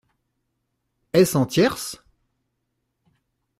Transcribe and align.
Est-ce 1.13 1.35
en 1.37 1.45
tierce? 1.45 2.03